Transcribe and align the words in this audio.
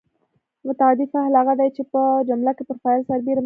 متعدي 0.67 1.03
فعل 1.13 1.31
هغه 1.41 1.53
دی 1.59 1.69
چې 1.75 1.83
په 1.91 2.01
جمله 2.29 2.51
کې 2.57 2.63
پر 2.69 2.77
فاعل 2.83 3.01
سربېره 3.09 3.19
مفعول 3.19 3.27
هم 3.33 3.37
لري. 3.37 3.39